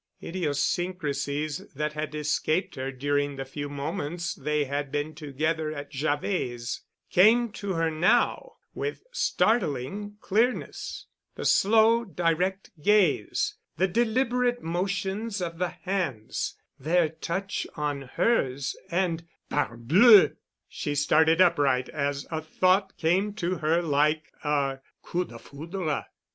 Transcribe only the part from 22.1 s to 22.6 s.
a